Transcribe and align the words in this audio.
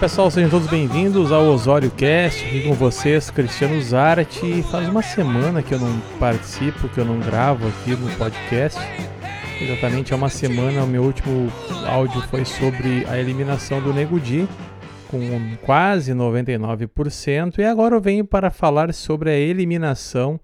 Pessoal, 0.00 0.30
sejam 0.30 0.48
todos 0.48 0.66
bem-vindos 0.66 1.30
ao 1.30 1.44
Osório 1.44 1.90
Cast. 1.90 2.42
Aqui 2.46 2.66
com 2.66 2.72
vocês, 2.72 3.28
Cristiano 3.28 3.78
Zarate. 3.82 4.62
Faz 4.62 4.88
uma 4.88 5.02
semana 5.02 5.62
que 5.62 5.74
eu 5.74 5.78
não 5.78 6.00
participo, 6.18 6.88
que 6.88 6.96
eu 6.96 7.04
não 7.04 7.20
gravo 7.20 7.68
aqui 7.68 7.90
no 7.90 8.08
podcast. 8.16 8.80
Exatamente 9.60 10.14
há 10.14 10.16
uma 10.16 10.30
semana, 10.30 10.84
o 10.84 10.86
meu 10.86 11.02
último 11.02 11.52
áudio 11.86 12.22
foi 12.28 12.46
sobre 12.46 13.04
a 13.10 13.18
eliminação 13.18 13.82
do 13.82 13.92
Nego 13.92 14.18
Di, 14.18 14.48
com 15.10 15.20
quase 15.66 16.14
99%. 16.14 17.58
E 17.58 17.64
agora 17.64 17.94
eu 17.94 18.00
venho 18.00 18.24
para 18.24 18.50
falar 18.50 18.94
sobre 18.94 19.28
a 19.28 19.36
eliminação 19.36 20.40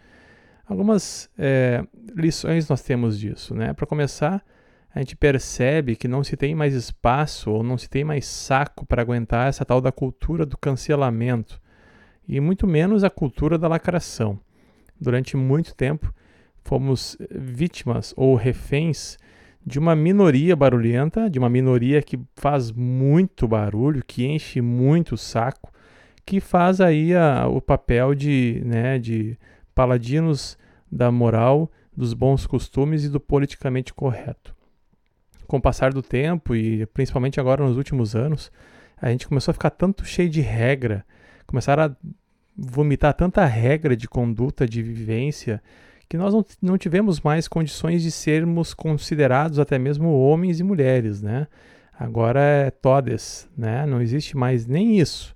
Algumas 0.65 1.29
é, 1.37 1.83
lições 2.15 2.69
nós 2.69 2.81
temos 2.81 3.19
disso, 3.19 3.53
né? 3.53 3.73
Para 3.73 3.85
começar, 3.85 4.43
a 4.93 4.99
gente 4.99 5.15
percebe 5.15 5.95
que 5.95 6.07
não 6.07 6.23
se 6.23 6.37
tem 6.37 6.55
mais 6.55 6.73
espaço 6.73 7.51
ou 7.51 7.63
não 7.63 7.77
se 7.77 7.89
tem 7.89 8.03
mais 8.03 8.25
saco 8.25 8.85
para 8.85 9.01
aguentar 9.01 9.49
essa 9.49 9.65
tal 9.65 9.81
da 9.81 9.91
cultura 9.91 10.45
do 10.45 10.57
cancelamento 10.57 11.59
e 12.27 12.39
muito 12.39 12.67
menos 12.67 13.03
a 13.03 13.09
cultura 13.09 13.57
da 13.57 13.67
lacração. 13.67 14.39
Durante 14.99 15.35
muito 15.35 15.75
tempo, 15.75 16.13
fomos 16.63 17.17
vítimas 17.29 18.13
ou 18.15 18.35
reféns 18.35 19.17
de 19.65 19.79
uma 19.79 19.95
minoria 19.95 20.55
barulhenta, 20.55 21.29
de 21.29 21.39
uma 21.39 21.49
minoria 21.49 22.01
que 22.01 22.19
faz 22.35 22.71
muito 22.71 23.47
barulho, 23.47 24.03
que 24.05 24.25
enche 24.25 24.61
muito 24.61 25.15
o 25.15 25.17
saco, 25.17 25.71
que 26.25 26.39
faz 26.39 26.79
aí 26.79 27.13
a, 27.15 27.47
o 27.47 27.61
papel 27.61 28.13
de, 28.13 28.61
né, 28.65 28.99
de 28.99 29.37
paladinos 29.73 30.57
da 30.93 31.11
moral, 31.11 31.71
dos 31.95 32.13
bons 32.13 32.45
costumes 32.45 33.03
e 33.03 33.09
do 33.09 33.19
politicamente 33.19 33.93
correto. 33.93 34.55
Com 35.47 35.57
o 35.57 35.61
passar 35.61 35.91
do 35.91 36.01
tempo 36.01 36.55
e 36.55 36.85
principalmente 36.87 37.39
agora 37.39 37.65
nos 37.65 37.77
últimos 37.77 38.15
anos, 38.15 38.51
a 39.01 39.09
gente 39.09 39.27
começou 39.27 39.51
a 39.51 39.53
ficar 39.53 39.71
tanto 39.71 40.05
cheio 40.05 40.29
de 40.29 40.41
regra, 40.41 41.05
começaram 41.45 41.83
a 41.83 41.95
vomitar 42.55 43.13
tanta 43.13 43.43
regra 43.45 43.95
de 43.95 44.07
conduta, 44.07 44.67
de 44.67 44.81
vivência, 44.81 45.61
que 46.07 46.17
nós 46.17 46.33
não, 46.33 46.45
não 46.61 46.77
tivemos 46.77 47.19
mais 47.21 47.47
condições 47.47 48.03
de 48.03 48.11
sermos 48.11 48.73
considerados 48.73 49.57
até 49.59 49.79
mesmo 49.79 50.09
homens 50.09 50.59
e 50.59 50.63
mulheres, 50.63 51.21
né? 51.21 51.47
Agora 51.99 52.39
é 52.39 52.71
todes, 52.71 53.49
né? 53.57 53.85
Não 53.85 54.01
existe 54.01 54.37
mais 54.37 54.65
nem 54.65 54.99
isso. 54.99 55.35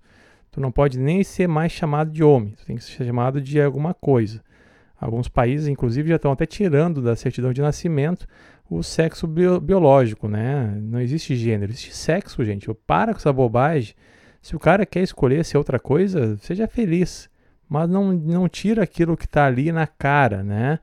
Tu 0.52 0.62
não 0.62 0.72
pode 0.72 1.00
nem 1.00 1.24
ser 1.24 1.48
mais 1.48 1.72
chamado 1.72 2.12
de 2.12 2.24
homem, 2.24 2.52
tu 2.52 2.66
tem 2.66 2.76
que 2.76 2.84
ser 2.84 3.06
chamado 3.06 3.42
de 3.42 3.62
alguma 3.62 3.94
coisa. 3.94 4.42
Alguns 5.00 5.28
países, 5.28 5.68
inclusive, 5.68 6.10
já 6.10 6.16
estão 6.16 6.32
até 6.32 6.46
tirando 6.46 7.02
da 7.02 7.16
certidão 7.16 7.54
de 7.54 7.62
nascimento 7.62 8.28
o 8.70 8.84
sexo 8.84 9.28
bio 9.28 9.62
biológico, 9.62 10.28
né? 10.28 10.78
Não 10.82 11.00
existe 11.00 11.36
gênero, 11.36 11.72
existe 11.72 11.96
sexo, 11.96 12.44
gente. 12.44 12.68
Para 12.86 13.14
com 13.14 13.20
essa 13.20 13.32
bobagem. 13.32 13.94
Se 14.42 14.56
o 14.56 14.60
cara 14.60 14.86
quer 14.86 15.02
escolher 15.02 15.46
ser 15.46 15.58
outra 15.58 15.80
coisa, 15.80 16.38
seja 16.38 16.68
feliz 16.68 17.30
mas 17.70 17.90
não, 17.90 18.14
não 18.14 18.48
tira 18.48 18.84
aquilo 18.84 19.18
que 19.18 19.26
está 19.26 19.46
ali 19.46 19.72
na 19.72 19.86
cara, 19.86 20.44
né? 20.44 20.80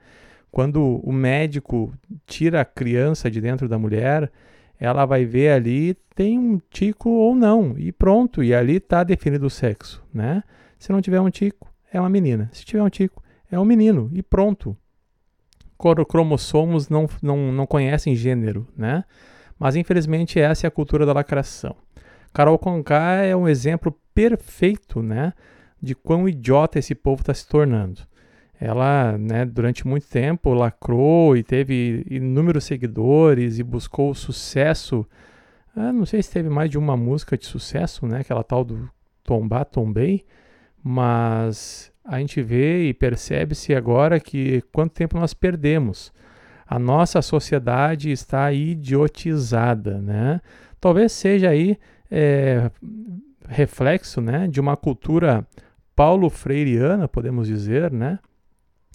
Quando 0.50 1.00
o 1.02 1.12
médico 1.12 1.92
tira 2.26 2.60
a 2.60 2.64
criança 2.64 3.30
de 3.30 3.40
dentro 3.40 3.68
da 3.68 3.78
mulher, 3.78 4.30
ela 4.78 5.04
vai 5.04 5.24
ver 5.24 5.50
ali 5.50 5.96
tem 6.14 6.38
um 6.38 6.60
tico 6.70 7.10
ou 7.10 7.34
não 7.34 7.74
e 7.76 7.90
pronto, 7.90 8.42
e 8.42 8.54
ali 8.54 8.76
está 8.76 9.02
definido 9.02 9.46
o 9.46 9.50
sexo, 9.50 10.04
né? 10.12 10.44
Se 10.78 10.92
não 10.92 11.00
tiver 11.00 11.20
um 11.20 11.30
tico, 11.30 11.72
é 11.92 11.98
uma 11.98 12.10
menina. 12.10 12.50
Se 12.52 12.64
tiver 12.64 12.82
um 12.82 12.90
tico, 12.90 13.22
é 13.54 13.60
um 13.60 13.64
menino 13.64 14.10
e 14.12 14.22
pronto. 14.22 14.76
Cromossomos 16.08 16.88
não, 16.88 17.06
não, 17.22 17.52
não 17.52 17.66
conhecem 17.66 18.14
gênero, 18.14 18.66
né? 18.76 19.04
Mas 19.58 19.76
infelizmente 19.76 20.40
essa 20.40 20.66
é 20.66 20.68
a 20.68 20.70
cultura 20.70 21.04
da 21.04 21.12
lacração. 21.12 21.76
Carol 22.32 22.58
Conká 22.58 23.16
é 23.22 23.36
um 23.36 23.46
exemplo 23.46 23.94
perfeito, 24.14 25.02
né? 25.02 25.32
de 25.84 25.94
quão 25.94 26.28
idiota 26.28 26.78
esse 26.78 26.94
povo 26.94 27.20
está 27.20 27.34
se 27.34 27.46
tornando. 27.46 28.00
Ela, 28.58 29.18
né, 29.18 29.44
durante 29.44 29.86
muito 29.86 30.08
tempo, 30.08 30.54
lacrou 30.54 31.36
e 31.36 31.42
teve 31.42 32.04
inúmeros 32.08 32.64
seguidores 32.64 33.58
e 33.58 33.62
buscou 33.62 34.14
sucesso. 34.14 35.06
Ah, 35.76 35.92
não 35.92 36.06
sei 36.06 36.22
se 36.22 36.30
teve 36.30 36.48
mais 36.48 36.70
de 36.70 36.78
uma 36.78 36.96
música 36.96 37.36
de 37.36 37.44
sucesso, 37.44 38.06
né, 38.06 38.20
aquela 38.20 38.42
tal 38.42 38.64
do 38.64 38.88
Tombar, 39.22 39.66
Tombei, 39.66 40.24
mas 40.84 41.90
a 42.04 42.18
gente 42.20 42.42
vê 42.42 42.88
e 42.88 42.94
percebe-se 42.94 43.74
agora 43.74 44.20
que 44.20 44.62
quanto 44.70 44.92
tempo 44.92 45.18
nós 45.18 45.32
perdemos. 45.32 46.12
A 46.66 46.78
nossa 46.78 47.22
sociedade 47.22 48.10
está 48.10 48.52
idiotizada, 48.52 50.00
né? 50.00 50.40
Talvez 50.78 51.12
seja 51.12 51.48
aí 51.48 51.78
é, 52.10 52.70
reflexo, 53.48 54.20
né, 54.20 54.46
de 54.46 54.60
uma 54.60 54.76
cultura 54.76 55.46
paulo 55.96 56.28
freireana, 56.28 57.08
podemos 57.08 57.48
dizer, 57.48 57.90
né? 57.90 58.18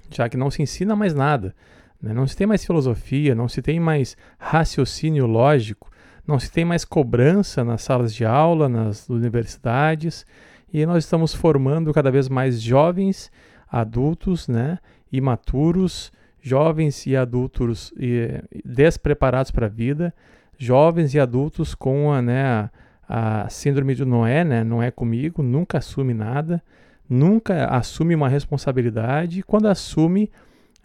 já 0.10 0.28
que 0.28 0.38
não 0.38 0.50
se 0.50 0.62
ensina 0.62 0.96
mais 0.96 1.14
nada. 1.14 1.56
Né? 2.02 2.14
Não 2.14 2.26
se 2.26 2.36
tem 2.36 2.48
mais 2.48 2.66
filosofia, 2.66 3.36
não 3.36 3.48
se 3.48 3.62
tem 3.62 3.80
mais 3.80 4.18
raciocínio 4.38 5.26
lógico, 5.26 5.90
não 6.26 6.40
se 6.40 6.52
tem 6.52 6.66
mais 6.66 6.84
cobrança 6.84 7.64
nas 7.64 7.82
salas 7.82 8.14
de 8.14 8.26
aula, 8.26 8.68
nas 8.68 9.08
universidades, 9.10 10.26
e 10.74 10.86
nós 10.86 11.04
estamos 11.04 11.34
formando 11.34 11.94
cada 11.94 12.12
vez 12.12 12.30
mais 12.30 12.62
jovens, 12.62 13.32
adultos, 13.70 14.48
né, 14.48 14.80
imaturos, 15.12 16.12
jovens 16.42 17.06
e 17.06 17.16
adultos 17.16 17.94
e, 17.98 18.42
despreparados 18.64 19.52
para 19.52 19.66
a 19.66 19.70
vida, 19.70 20.14
jovens 20.58 21.14
e 21.14 21.20
adultos 21.20 21.74
com 21.74 22.12
a, 22.12 22.22
né, 22.22 22.44
a, 22.44 23.44
a 23.44 23.50
síndrome 23.50 23.96
do 23.96 24.06
Noé, 24.06 24.44
né, 24.44 24.64
não 24.64 24.82
é 24.82 24.92
comigo, 24.92 25.42
nunca 25.42 25.80
assume 25.80 26.14
nada, 26.14 26.62
nunca 27.10 27.66
assume 27.66 28.14
uma 28.14 28.30
responsabilidade 28.30 29.40
e 29.40 29.44
quando 29.44 29.68
assume, 29.68 30.32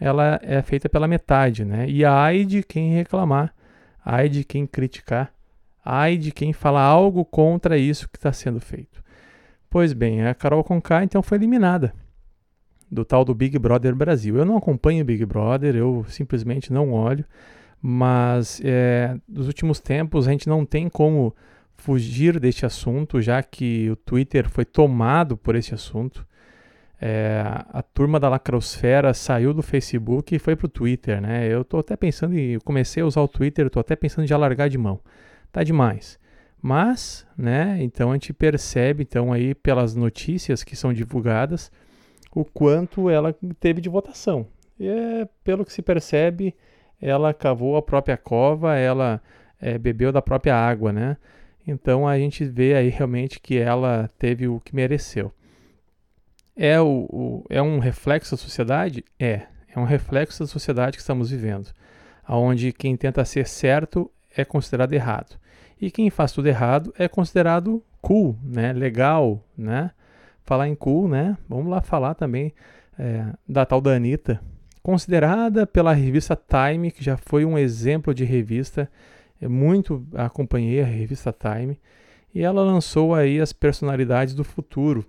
ela 0.01 0.41
é 0.43 0.63
feita 0.63 0.89
pela 0.89 1.07
metade, 1.07 1.65
né? 1.65 1.89
E 1.89 2.05
ai 2.05 2.45
de 2.45 2.63
quem 2.63 2.95
reclamar, 2.95 3.55
ai 4.05 4.29
de 4.29 4.43
quem 4.43 4.67
criticar, 4.67 5.33
ai 5.85 6.17
de 6.17 6.33
quem 6.33 6.53
falar 6.53 6.83
algo 6.83 7.25
contra 7.25 7.77
isso 7.77 8.09
que 8.09 8.17
está 8.17 8.33
sendo 8.33 8.61
feito. 8.61 9.04
Pois 9.75 9.93
bem, 9.93 10.25
a 10.25 10.33
Carol 10.37 10.63
Conká 10.63 11.03
então 11.03 11.21
foi 11.21 11.37
eliminada 11.37 11.93
do 12.89 13.05
tal 13.05 13.25
do 13.25 13.35
Big 13.35 13.59
Brother 13.59 13.93
Brasil. 13.93 14.37
Eu 14.37 14.45
não 14.45 14.57
acompanho 14.57 15.03
o 15.03 15.05
Big 15.05 15.27
Brother, 15.27 15.75
eu 15.75 16.07
simplesmente 16.09 16.73
não 16.73 16.93
olho, 16.93 17.25
mas 17.83 18.63
é, 18.65 19.17
nos 19.29 19.49
últimos 19.49 19.81
tempos 19.81 20.29
a 20.29 20.31
gente 20.31 20.49
não 20.49 20.65
tem 20.65 20.89
como 20.89 21.35
fugir 21.75 22.39
deste 22.39 22.65
assunto, 22.65 23.21
já 23.21 23.43
que 23.43 23.91
o 23.91 23.97
Twitter 23.97 24.49
foi 24.49 24.65
tomado 24.65 25.37
por 25.37 25.57
esse 25.57 25.75
assunto. 25.75 26.25
É, 27.01 27.43
a 27.45 27.83
turma 27.83 28.21
da 28.21 28.29
lacrosfera 28.29 29.13
saiu 29.13 29.53
do 29.53 29.61
Facebook 29.61 30.37
e 30.37 30.39
foi 30.39 30.55
para 30.55 30.67
o 30.67 30.69
Twitter, 30.69 31.21
né? 31.21 31.53
Eu 31.53 31.63
estou 31.63 31.81
até 31.81 31.97
pensando 31.97 32.39
em, 32.39 32.61
comecei 32.61 33.03
a 33.03 33.07
usar 33.07 33.23
o 33.23 33.29
Twitter, 33.29 33.67
estou 33.67 33.81
até 33.81 33.97
pensando 33.97 34.23
em 34.23 34.29
já 34.29 34.37
largar 34.37 34.69
de 34.69 34.79
mão. 34.79 35.01
Tá 35.51 35.65
demais. 35.65 36.17
Mas, 36.67 37.27
né? 37.37 37.77
Então 37.83 38.11
a 38.11 38.15
gente 38.15 38.33
percebe, 38.33 39.03
então 39.03 39.35
aí 39.35 39.55
pelas 39.55 39.95
notícias 39.95 40.65
que 40.65 40.75
são 40.75 40.95
divulgadas, 40.95 41.71
o 42.35 42.43
quanto 42.43 43.11
ela 43.11 43.37
teve 43.61 43.83
de 43.83 43.91
votação. 43.91 44.47
E 44.81 44.89
é, 44.89 45.29
pelo 45.45 45.63
que 45.63 45.71
se 45.75 45.83
percebe, 45.83 46.55
ela 46.99 47.35
cavou 47.35 47.77
a 47.77 47.83
própria 47.83 48.17
cova, 48.17 48.77
ela 48.77 49.23
é, 49.61 49.77
bebeu 49.77 50.11
da 50.11 50.23
própria 50.23 50.57
água, 50.57 50.91
né? 50.91 51.19
Então 51.67 52.09
a 52.09 52.17
gente 52.19 52.47
vê 52.47 52.75
aí 52.75 52.89
realmente 52.89 53.41
que 53.41 53.59
ela 53.59 54.11
teve 54.19 54.49
o 54.49 54.59
que 54.59 54.75
mereceu. 54.75 55.31
É, 56.57 56.81
o, 56.81 57.07
o, 57.11 57.45
é 57.51 57.61
um 57.61 57.79
reflexo 57.79 58.31
da 58.31 58.39
sociedade? 58.41 59.05
É. 59.21 59.43
É 59.69 59.79
um 59.79 59.85
reflexo 59.85 60.43
da 60.43 60.47
sociedade 60.47 60.97
que 60.97 61.03
estamos 61.03 61.29
vivendo, 61.29 61.69
onde 62.27 62.73
quem 62.73 62.97
tenta 62.97 63.23
ser 63.23 63.47
certo 63.47 64.11
é 64.35 64.47
considerado 64.47 64.95
errado. 64.95 65.44
E 65.81 65.91
quem 65.91 66.11
faz 66.11 66.33
tudo 66.33 66.47
errado 66.47 66.93
é 66.99 67.09
considerado 67.09 67.83
cool, 68.01 68.39
né? 68.43 68.73
legal. 68.73 69.45
Né? 69.57 69.91
Falar 70.45 70.69
em 70.69 70.75
cool, 70.75 71.09
né? 71.09 71.37
vamos 71.49 71.67
lá 71.71 71.81
falar 71.81 72.15
também 72.15 72.53
é, 72.99 73.27
da 73.49 73.65
tal 73.65 73.81
da 73.81 73.93
Anitta, 73.93 74.41
considerada 74.83 75.67
pela 75.67 75.93
revista 75.93 76.37
Time, 76.37 76.91
que 76.91 77.03
já 77.03 77.17
foi 77.17 77.45
um 77.45 77.59
exemplo 77.59 78.15
de 78.15 78.25
revista 78.25 78.89
é 79.45 79.49
muito 79.49 80.07
acompanhei 80.15 80.81
a 80.81 80.87
revista 80.87 81.31
Time 81.31 81.79
e 82.35 82.43
ela 82.43 82.63
lançou 82.63 83.15
aí 83.15 83.41
as 83.41 83.53
personalidades 83.53 84.35
do 84.35 84.43
futuro. 84.43 85.05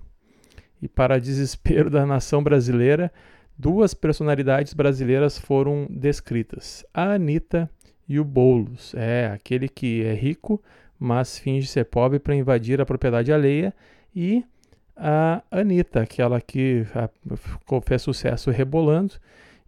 E 0.81 0.89
para 0.89 1.19
desespero 1.21 1.89
da 1.89 2.05
nação 2.05 2.43
brasileira, 2.43 3.11
duas 3.57 3.93
personalidades 3.93 4.73
brasileiras 4.73 5.39
foram 5.39 5.87
descritas: 5.89 6.85
a 6.93 7.13
Anitta 7.13 7.69
e 8.07 8.19
o 8.19 8.23
Boulos. 8.23 8.93
É 8.95 9.27
aquele 9.27 9.67
que 9.67 10.03
é 10.03 10.13
rico, 10.13 10.61
mas 10.99 11.37
finge 11.37 11.67
ser 11.67 11.85
pobre 11.85 12.19
para 12.19 12.35
invadir 12.35 12.79
a 12.79 12.85
propriedade 12.85 13.31
alheia, 13.31 13.73
e 14.15 14.45
a 14.95 15.43
Anitta, 15.51 16.01
aquela 16.01 16.39
que 16.39 16.85
fez 17.83 18.01
sucesso 18.01 18.49
rebolando. 18.51 19.15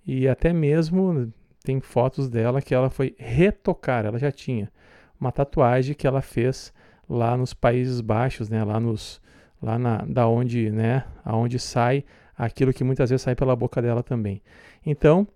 E 0.05 0.27
até 0.27 0.53
mesmo 0.53 1.33
tem 1.63 1.81
fotos 1.81 2.29
dela 2.29 2.61
que 2.61 2.73
ela 2.73 2.89
foi 2.89 3.13
retocar, 3.17 4.05
ela 4.05 4.17
já 4.17 4.31
tinha 4.31 4.71
uma 5.19 5.31
tatuagem 5.31 5.93
que 5.93 6.07
ela 6.07 6.21
fez 6.21 6.71
lá 7.09 7.35
nos 7.35 7.53
Países 7.53 7.99
Baixos, 7.99 8.49
né, 8.49 8.63
lá 8.63 8.79
nos 8.79 9.21
lá 9.61 9.77
na 9.77 9.97
da 10.05 10.27
onde, 10.27 10.69
né, 10.69 11.03
aonde 11.25 11.59
sai 11.59 12.05
aquilo 12.37 12.71
que 12.71 12.83
muitas 12.83 13.09
vezes 13.09 13.23
sai 13.23 13.35
pela 13.35 13.55
boca 13.55 13.81
dela 13.81 14.03
também. 14.03 14.41
Então, 14.85 15.27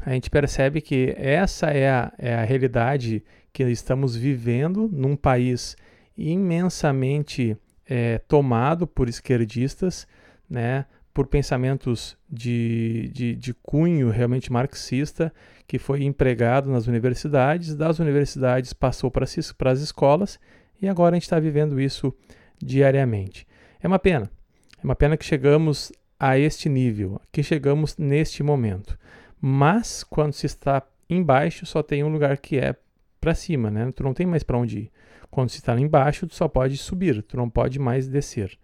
a 0.00 0.12
gente 0.12 0.30
percebe 0.30 0.80
que 0.80 1.14
essa 1.16 1.68
é 1.68 1.88
a, 1.88 2.12
é 2.18 2.34
a 2.34 2.44
realidade 2.44 3.24
que 3.52 3.62
estamos 3.64 4.16
vivendo 4.16 4.88
num 4.92 5.16
país 5.16 5.76
imensamente 6.16 7.56
é, 7.86 8.18
tomado 8.18 8.86
por 8.86 9.08
esquerdistas, 9.08 10.06
né, 10.48 10.86
por 11.12 11.28
pensamentos 11.28 12.16
de, 12.28 13.10
de, 13.14 13.36
de, 13.36 13.54
cunho 13.54 14.10
realmente 14.10 14.52
marxista, 14.52 15.32
que 15.66 15.78
foi 15.78 16.02
empregado 16.02 16.70
nas 16.70 16.86
universidades, 16.86 17.74
das 17.74 18.00
universidades 18.00 18.72
passou 18.72 19.10
para 19.10 19.24
as 19.24 19.80
escolas 19.80 20.40
e 20.82 20.88
agora 20.88 21.14
a 21.14 21.16
gente 21.16 21.22
está 21.22 21.38
vivendo 21.38 21.80
isso 21.80 22.12
diariamente. 22.60 23.46
É 23.80 23.86
uma 23.86 23.98
pena, 23.98 24.28
é 24.76 24.84
uma 24.84 24.96
pena 24.96 25.16
que 25.16 25.24
chegamos 25.24 25.92
a 26.18 26.38
este 26.38 26.68
nível, 26.68 27.20
que 27.30 27.42
chegamos 27.42 27.96
neste 27.96 28.42
momento. 28.42 28.98
Mas 29.46 30.02
quando 30.02 30.32
se 30.32 30.46
está 30.46 30.82
embaixo, 31.06 31.66
só 31.66 31.82
tem 31.82 32.02
um 32.02 32.08
lugar 32.08 32.38
que 32.38 32.56
é 32.58 32.74
para 33.20 33.34
cima, 33.34 33.70
né? 33.70 33.92
Tu 33.94 34.02
não 34.02 34.14
tem 34.14 34.24
mais 34.24 34.42
para 34.42 34.56
onde 34.56 34.78
ir. 34.78 34.92
Quando 35.30 35.50
se 35.50 35.58
está 35.58 35.78
embaixo, 35.78 36.26
tu 36.26 36.34
só 36.34 36.48
pode 36.48 36.78
subir, 36.78 37.22
tu 37.22 37.36
não 37.36 37.50
pode 37.50 37.78
mais 37.78 38.08
descer. 38.08 38.58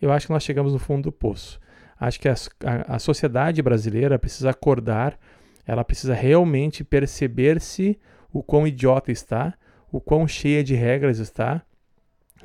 Eu 0.00 0.10
acho 0.10 0.28
que 0.28 0.32
nós 0.32 0.42
chegamos 0.42 0.72
no 0.72 0.78
fundo 0.78 1.02
do 1.02 1.12
poço. 1.12 1.60
Acho 2.00 2.18
que 2.18 2.30
a, 2.30 2.34
a, 2.64 2.94
a 2.94 2.98
sociedade 2.98 3.60
brasileira 3.60 4.18
precisa 4.18 4.48
acordar, 4.48 5.18
ela 5.66 5.84
precisa 5.84 6.14
realmente 6.14 6.82
perceber-se 6.82 8.00
o 8.32 8.42
quão 8.42 8.66
idiota 8.66 9.12
está, 9.12 9.52
o 9.90 10.00
quão 10.00 10.26
cheia 10.26 10.64
de 10.64 10.74
regras 10.74 11.18
está. 11.18 11.60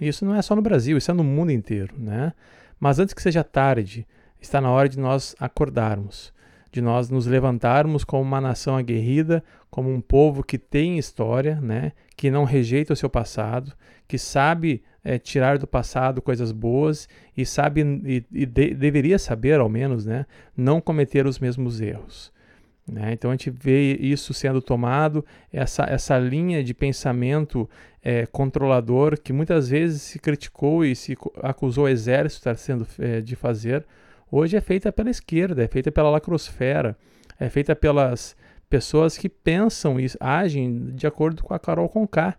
Isso 0.02 0.26
não 0.26 0.36
é 0.36 0.42
só 0.42 0.58
no 0.58 0.62
Brasil, 0.62 0.98
isso 0.98 1.10
é 1.10 1.14
no 1.14 1.24
mundo 1.24 1.54
inteiro, 1.54 1.96
né? 1.98 2.34
Mas 2.82 3.00
antes 3.00 3.14
que 3.14 3.22
seja 3.22 3.46
tarde, 3.46 4.06
está 4.42 4.60
na 4.60 4.72
hora 4.72 4.90
de 4.90 5.00
nós 5.00 5.38
acordarmos 5.40 6.36
de 6.72 6.82
nós 6.82 7.10
nos 7.10 7.26
levantarmos 7.26 8.04
como 8.04 8.24
uma 8.24 8.42
nação 8.42 8.78
aguerrida, 8.78 9.44
como 9.70 9.92
um 9.92 10.02
povo 10.02 10.44
que 10.44 10.58
tem 10.58 10.98
história, 10.98 11.60
né? 11.62 11.92
que 12.16 12.30
não 12.30 12.44
rejeita 12.44 12.94
o 12.94 12.96
seu 12.96 13.10
passado, 13.10 13.74
que 14.08 14.18
sabe 14.18 14.84
é, 15.04 15.18
tirar 15.18 15.58
do 15.58 15.68
passado 15.68 16.22
coisas 16.22 16.52
boas 16.52 17.08
e 17.36 17.46
sabe 17.46 17.82
e, 18.06 18.26
e 18.32 18.46
de, 18.46 18.74
deveria 18.74 19.20
saber, 19.20 19.60
ao 19.60 19.70
menos, 19.70 20.06
né? 20.06 20.26
não 20.56 20.82
cometer 20.82 21.26
os 21.26 21.40
mesmos 21.40 21.82
erros. 21.82 22.32
Né? 22.90 23.12
Então 23.12 23.32
a 23.32 23.34
gente 23.34 23.50
vê 23.50 23.96
isso 23.96 24.34
sendo 24.34 24.62
tomado, 24.62 25.26
essa, 25.52 25.84
essa 25.84 26.18
linha 26.18 26.64
de 26.64 26.74
pensamento 26.74 27.70
é, 28.02 28.26
controlador 28.26 29.20
que 29.20 29.34
muitas 29.34 29.70
vezes 29.70 30.02
se 30.02 30.20
criticou 30.20 30.86
e 30.86 30.96
se 30.96 31.18
acusou 31.42 31.86
o 31.86 31.90
exército 31.90 32.44
de 32.44 32.50
estar 32.50 32.56
sendo 32.56 32.88
é, 32.98 33.20
de 33.20 33.36
fazer 33.36 33.86
hoje 34.32 34.58
é 34.58 34.62
feita 34.62 34.92
pela 34.92 35.10
esquerda, 35.10 35.64
é 35.64 35.68
feita 35.68 35.92
pela 35.92 36.10
lacrosfera, 36.10 36.98
é 37.40 37.50
feita 37.50 37.76
pelas 37.76 38.36
pessoas 38.70 39.18
que 39.18 39.30
pensam 39.30 40.00
e 40.00 40.08
agem 40.20 40.92
de 40.94 41.08
acordo 41.08 41.44
com 41.44 41.54
a 41.54 41.60
Carol 41.60 41.90
Conká. 41.90 42.38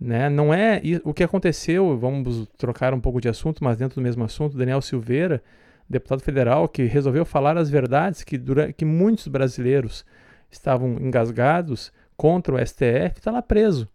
Né? 0.00 0.28
Não 0.28 0.54
é 0.54 0.80
o 1.04 1.12
que 1.12 1.24
aconteceu, 1.24 1.98
vamos 1.98 2.46
trocar 2.56 2.94
um 2.94 3.00
pouco 3.00 3.20
de 3.20 3.28
assunto, 3.28 3.62
mas 3.64 3.76
dentro 3.76 3.96
do 3.96 4.02
mesmo 4.02 4.24
assunto, 4.24 4.56
Daniel 4.56 4.80
Silveira, 4.80 5.42
deputado 5.88 6.20
federal, 6.20 6.68
que 6.68 6.84
resolveu 6.84 7.24
falar 7.24 7.56
as 7.56 7.68
verdades 7.68 8.22
que, 8.22 8.38
durante, 8.38 8.74
que 8.74 8.84
muitos 8.84 9.26
brasileiros 9.26 10.04
estavam 10.50 10.92
engasgados 11.00 11.92
contra 12.16 12.54
o 12.54 12.66
STF, 12.66 13.18
está 13.18 13.30
lá 13.30 13.42
preso. 13.42 13.88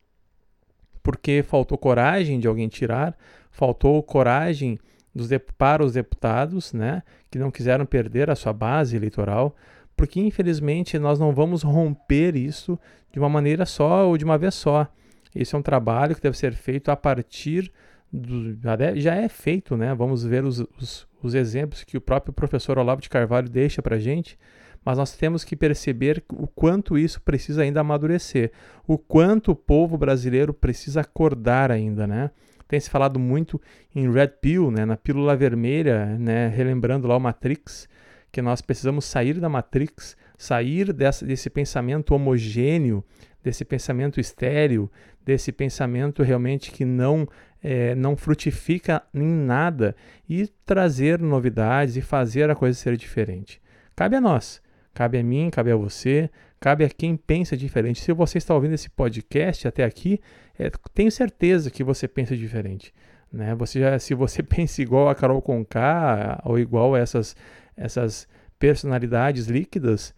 Porque 1.01 1.43
faltou 1.43 1.77
coragem 1.77 2.39
de 2.39 2.47
alguém 2.47 2.67
tirar, 2.67 3.17
faltou 3.51 4.01
coragem 4.03 4.79
dos, 5.13 5.29
para 5.57 5.83
os 5.83 5.93
deputados, 5.93 6.73
né, 6.73 7.03
que 7.29 7.37
não 7.37 7.51
quiseram 7.51 7.85
perder 7.85 8.29
a 8.29 8.35
sua 8.35 8.53
base 8.53 8.95
eleitoral, 8.95 9.55
porque 9.95 10.19
infelizmente 10.19 10.97
nós 10.97 11.19
não 11.19 11.33
vamos 11.33 11.61
romper 11.61 12.35
isso 12.35 12.79
de 13.11 13.19
uma 13.19 13.29
maneira 13.29 13.65
só 13.65 14.07
ou 14.07 14.17
de 14.17 14.25
uma 14.25 14.37
vez 14.37 14.55
só. 14.55 14.87
Esse 15.35 15.55
é 15.55 15.57
um 15.57 15.61
trabalho 15.61 16.15
que 16.15 16.21
deve 16.21 16.37
ser 16.37 16.53
feito 16.53 16.89
a 16.89 16.95
partir 16.95 17.71
do, 18.11 18.55
já 18.95 19.15
é 19.15 19.27
feito, 19.27 19.75
né? 19.75 19.93
Vamos 19.95 20.23
ver 20.23 20.43
os, 20.43 20.59
os, 20.79 21.07
os 21.21 21.33
exemplos 21.33 21.83
que 21.83 21.97
o 21.97 22.01
próprio 22.01 22.31
professor 22.31 22.77
Olavo 22.77 23.01
de 23.01 23.09
Carvalho 23.09 23.49
deixa 23.49 23.81
para 23.81 23.97
gente, 23.97 24.37
mas 24.85 24.97
nós 24.97 25.15
temos 25.15 25.43
que 25.43 25.55
perceber 25.55 26.23
o 26.31 26.45
quanto 26.47 26.97
isso 26.97 27.21
precisa 27.21 27.63
ainda 27.63 27.79
amadurecer, 27.79 28.51
o 28.85 28.97
quanto 28.97 29.51
o 29.51 29.55
povo 29.55 29.97
brasileiro 29.97 30.53
precisa 30.53 31.01
acordar 31.01 31.71
ainda, 31.71 32.05
né? 32.05 32.29
Tem 32.73 32.79
se 32.79 32.89
falado 32.89 33.19
muito 33.19 33.61
em 33.95 34.11
Red 34.11 34.29
Pill, 34.41 34.71
né, 34.71 34.83
na 34.83 34.97
pílula 34.97 35.35
vermelha, 35.35 36.17
né, 36.17 36.47
relembrando 36.47 37.07
lá 37.07 37.15
o 37.15 37.19
Matrix, 37.19 37.87
que 38.31 38.41
nós 38.41 38.61
precisamos 38.61 39.05
sair 39.05 39.39
da 39.39 39.47
Matrix, 39.47 40.17
sair 40.39 40.91
dessa, 40.91 41.23
desse 41.23 41.51
pensamento 41.51 42.15
homogêneo, 42.15 43.03
desse 43.43 43.63
pensamento 43.63 44.19
estéreo, 44.19 44.89
desse 45.23 45.51
pensamento 45.51 46.23
realmente 46.23 46.71
que 46.71 46.83
não 46.83 47.27
é, 47.61 47.93
não 47.93 48.17
frutifica 48.17 49.03
em 49.13 49.23
nada 49.23 49.95
e 50.27 50.47
trazer 50.65 51.19
novidades 51.19 51.95
e 51.95 52.01
fazer 52.01 52.49
a 52.49 52.55
coisa 52.55 52.75
ser 52.75 52.97
diferente. 52.97 53.61
Cabe 53.95 54.15
a 54.15 54.21
nós, 54.21 54.62
cabe 54.93 55.17
a 55.17 55.23
mim, 55.23 55.49
cabe 55.49 55.71
a 55.71 55.75
você, 55.75 56.29
cabe 56.59 56.85
a 56.85 56.89
quem 56.89 57.17
pensa 57.17 57.57
diferente. 57.57 58.01
Se 58.01 58.13
você 58.13 58.37
está 58.37 58.53
ouvindo 58.53 58.73
esse 58.73 58.89
podcast 58.89 59.67
até 59.67 59.83
aqui, 59.83 60.19
é, 60.57 60.69
tenho 60.93 61.11
certeza 61.11 61.71
que 61.71 61.83
você 61.83 62.07
pensa 62.07 62.37
diferente. 62.37 62.93
Né? 63.31 63.55
Você 63.55 63.79
já, 63.79 63.97
se 63.97 64.13
você 64.13 64.41
pensa 64.43 64.81
igual 64.81 65.09
a 65.09 65.15
Carol 65.15 65.41
Conká 65.41 66.41
ou 66.45 66.59
igual 66.59 66.95
a 66.95 66.99
essas, 66.99 67.35
essas 67.75 68.27
personalidades 68.59 69.47
líquidas, 69.47 70.13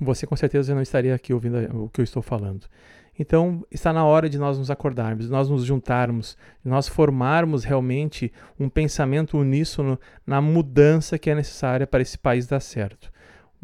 você 0.00 0.26
com 0.26 0.34
certeza 0.34 0.74
não 0.74 0.82
estaria 0.82 1.14
aqui 1.14 1.32
ouvindo 1.32 1.58
o 1.84 1.88
que 1.88 2.00
eu 2.00 2.04
estou 2.04 2.22
falando. 2.22 2.66
Então, 3.16 3.64
está 3.70 3.92
na 3.92 4.04
hora 4.04 4.28
de 4.28 4.38
nós 4.38 4.58
nos 4.58 4.70
acordarmos, 4.70 5.26
de 5.26 5.30
nós 5.30 5.48
nos 5.48 5.64
juntarmos, 5.64 6.36
de 6.64 6.68
nós 6.68 6.88
formarmos 6.88 7.62
realmente 7.62 8.32
um 8.58 8.68
pensamento 8.68 9.38
uníssono 9.38 10.00
na 10.26 10.40
mudança 10.40 11.16
que 11.16 11.30
é 11.30 11.34
necessária 11.34 11.86
para 11.86 12.02
esse 12.02 12.18
país 12.18 12.46
dar 12.46 12.58
certo. 12.58 13.12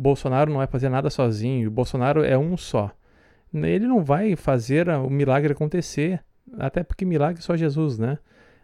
Bolsonaro 0.01 0.51
não 0.51 0.59
vai 0.59 0.67
fazer 0.67 0.89
nada 0.89 1.11
sozinho, 1.11 1.69
o 1.69 1.71
Bolsonaro 1.71 2.25
é 2.25 2.37
um 2.37 2.57
só. 2.57 2.91
Ele 3.53 3.87
não 3.87 4.03
vai 4.03 4.35
fazer 4.35 4.89
o 4.89 5.11
milagre 5.11 5.53
acontecer, 5.53 6.25
até 6.59 6.83
porque 6.83 7.05
milagre 7.05 7.41
é 7.41 7.43
só 7.43 7.57
Jesus, 7.57 7.99
né? 7.99 8.19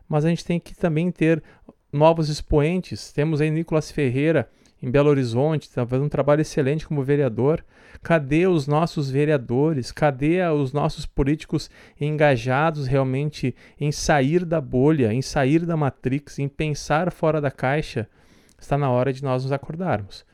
Mas 0.08 0.24
a 0.24 0.28
gente 0.28 0.44
tem 0.44 0.58
que 0.58 0.74
também 0.74 1.10
ter 1.10 1.42
novos 1.92 2.28
expoentes. 2.28 3.12
Temos 3.12 3.40
aí 3.40 3.50
Nicolas 3.50 3.90
Ferreira 3.90 4.48
em 4.82 4.90
Belo 4.90 5.10
Horizonte, 5.10 5.62
está 5.62 5.86
fazendo 5.86 6.06
um 6.06 6.08
trabalho 6.08 6.40
excelente 6.40 6.86
como 6.86 7.02
vereador. 7.02 7.64
Cadê 8.02 8.46
os 8.46 8.66
nossos 8.66 9.10
vereadores? 9.10 9.90
Cadê 9.90 10.42
os 10.48 10.72
nossos 10.72 11.04
políticos 11.04 11.68
engajados 12.00 12.86
realmente 12.86 13.54
em 13.80 13.90
sair 13.90 14.44
da 14.44 14.60
bolha, 14.60 15.12
em 15.12 15.22
sair 15.22 15.66
da 15.66 15.76
matrix, 15.76 16.38
em 16.38 16.48
pensar 16.48 17.10
fora 17.10 17.40
da 17.40 17.50
caixa? 17.50 18.08
Está 18.58 18.78
na 18.78 18.90
hora 18.90 19.12
de 19.12 19.22
nós 19.22 19.42
nos 19.42 19.52
acordarmos 19.52 20.24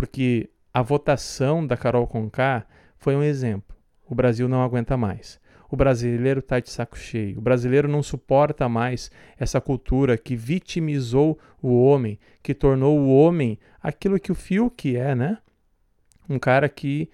porque 0.00 0.48
a 0.72 0.80
votação 0.80 1.66
da 1.66 1.76
Carol 1.76 2.06
Conká 2.06 2.64
foi 2.96 3.14
um 3.14 3.22
exemplo. 3.22 3.76
O 4.08 4.14
Brasil 4.14 4.48
não 4.48 4.62
aguenta 4.62 4.96
mais. 4.96 5.38
O 5.68 5.76
brasileiro 5.76 6.40
está 6.40 6.58
de 6.58 6.70
saco 6.70 6.96
cheio. 6.96 7.36
O 7.36 7.42
brasileiro 7.42 7.86
não 7.86 8.02
suporta 8.02 8.66
mais 8.66 9.10
essa 9.38 9.60
cultura 9.60 10.16
que 10.16 10.34
vitimizou 10.34 11.38
o 11.60 11.84
homem, 11.84 12.18
que 12.42 12.54
tornou 12.54 12.98
o 12.98 13.14
homem 13.14 13.58
aquilo 13.82 14.18
que 14.18 14.32
o 14.32 14.34
Fiuk 14.34 14.96
é, 14.96 15.14
né? 15.14 15.36
Um 16.26 16.38
cara 16.38 16.66
que 16.66 17.10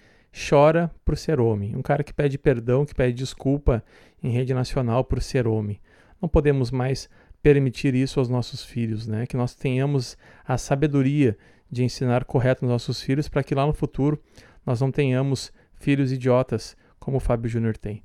chora 0.49 0.89
por 1.03 1.17
ser 1.17 1.41
homem, 1.41 1.75
um 1.75 1.81
cara 1.81 2.05
que 2.05 2.13
pede 2.13 2.37
perdão, 2.37 2.85
que 2.85 2.95
pede 2.95 3.17
desculpa 3.17 3.83
em 4.23 4.29
rede 4.29 4.53
nacional 4.53 5.03
por 5.03 5.21
ser 5.21 5.45
homem. 5.45 5.81
Não 6.21 6.29
podemos 6.29 6.71
mais 6.71 7.09
permitir 7.43 7.93
isso 7.95 8.17
aos 8.17 8.29
nossos 8.29 8.63
filhos, 8.63 9.07
né? 9.07 9.27
Que 9.27 9.35
nós 9.35 9.53
tenhamos 9.53 10.17
a 10.45 10.57
sabedoria 10.57 11.37
de 11.71 11.83
ensinar 11.83 12.25
correto 12.25 12.63
nos 12.63 12.71
nossos 12.71 13.01
filhos 13.01 13.27
para 13.27 13.43
que 13.43 13.55
lá 13.55 13.65
no 13.65 13.73
futuro 13.73 14.21
nós 14.65 14.81
não 14.81 14.91
tenhamos 14.91 15.51
filhos 15.75 16.11
idiotas 16.11 16.75
como 16.99 17.17
o 17.17 17.21
Fábio 17.21 17.49
Júnior 17.49 17.77
tem. 17.77 18.03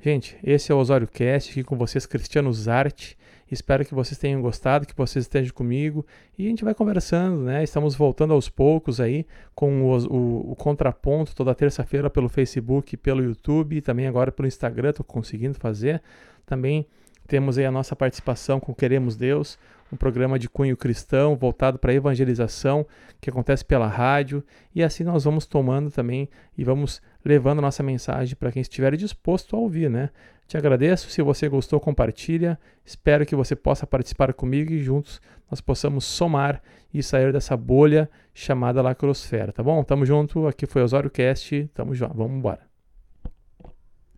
Gente, 0.00 0.36
esse 0.44 0.70
é 0.70 0.74
o 0.74 0.78
Osório 0.78 1.08
Cast, 1.08 1.50
aqui 1.50 1.64
com 1.64 1.76
vocês, 1.76 2.04
Cristiano 2.04 2.52
Zarte. 2.52 3.16
Espero 3.50 3.84
que 3.84 3.94
vocês 3.94 4.18
tenham 4.18 4.40
gostado, 4.42 4.86
que 4.86 4.96
vocês 4.96 5.24
estejam 5.24 5.54
comigo 5.54 6.04
e 6.36 6.46
a 6.46 6.48
gente 6.48 6.64
vai 6.64 6.74
conversando, 6.74 7.42
né? 7.42 7.62
Estamos 7.62 7.94
voltando 7.94 8.34
aos 8.34 8.48
poucos 8.48 9.00
aí 9.00 9.26
com 9.54 9.82
o, 9.82 9.96
o, 10.06 10.52
o 10.52 10.56
contraponto 10.56 11.34
toda 11.34 11.54
terça-feira 11.54 12.10
pelo 12.10 12.28
Facebook, 12.28 12.96
pelo 12.96 13.22
YouTube 13.22 13.76
e 13.76 13.80
também 13.80 14.06
agora 14.06 14.32
pelo 14.32 14.48
Instagram, 14.48 14.90
estou 14.90 15.04
conseguindo 15.04 15.58
fazer. 15.58 16.02
Também 16.44 16.86
temos 17.26 17.56
aí 17.56 17.64
a 17.64 17.70
nossa 17.70 17.94
participação 17.96 18.60
com 18.60 18.74
Queremos 18.74 19.16
Deus, 19.16 19.58
um 19.92 19.96
programa 19.96 20.38
de 20.38 20.48
cunho 20.48 20.76
cristão 20.76 21.36
voltado 21.36 21.78
para 21.78 21.94
evangelização 21.94 22.86
que 23.20 23.30
acontece 23.30 23.64
pela 23.64 23.86
rádio 23.86 24.44
e 24.74 24.82
assim 24.82 25.04
nós 25.04 25.24
vamos 25.24 25.46
tomando 25.46 25.90
também 25.90 26.28
e 26.56 26.64
vamos 26.64 27.00
levando 27.24 27.58
a 27.58 27.62
nossa 27.62 27.82
mensagem 27.82 28.34
para 28.36 28.50
quem 28.50 28.60
estiver 28.62 28.96
disposto 28.96 29.56
a 29.56 29.58
ouvir, 29.58 29.88
né? 29.88 30.10
Te 30.46 30.58
agradeço, 30.58 31.08
se 31.08 31.22
você 31.22 31.48
gostou, 31.48 31.80
compartilha. 31.80 32.58
Espero 32.84 33.24
que 33.24 33.34
você 33.34 33.56
possa 33.56 33.86
participar 33.86 34.34
comigo 34.34 34.72
e 34.72 34.82
juntos 34.82 35.20
nós 35.50 35.60
possamos 35.60 36.04
somar 36.04 36.62
e 36.92 37.02
sair 37.02 37.32
dessa 37.32 37.56
bolha 37.56 38.10
chamada 38.32 38.82
lacrosfera, 38.82 39.52
tá 39.52 39.62
bom? 39.62 39.82
Tamo 39.84 40.04
junto, 40.04 40.46
aqui 40.46 40.66
foi 40.66 40.82
Osório 40.82 41.10
Cast, 41.10 41.70
tamo 41.74 41.94
junto, 41.94 42.14
vamos 42.14 42.36
embora. 42.36 42.60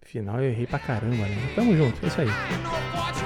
Final 0.02 0.40
eu 0.40 0.50
errei 0.50 0.66
pra 0.66 0.78
caramba, 0.78 1.26
né? 1.26 1.52
Tamo 1.54 1.76
junto, 1.76 2.04
é 2.04 2.08
isso 2.08 2.20
aí. 2.20 3.25